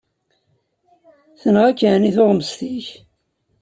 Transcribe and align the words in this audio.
Tenɣa-k 1.41 1.79
ɛni 1.91 2.11
tuɣmest-ik? 2.15 2.87